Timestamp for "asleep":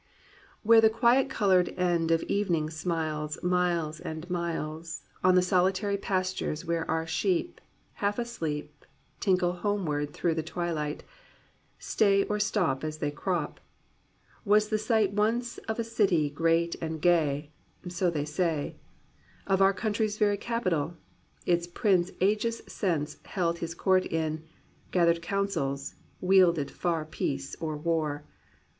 8.17-8.83